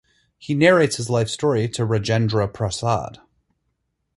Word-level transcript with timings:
He 0.39 0.55
narrates 0.55 0.95
his 0.95 1.11
life 1.11 1.29
story 1.29 1.69
to 1.69 1.85
Rajendra 1.85 2.51
Prasad. 2.51 3.19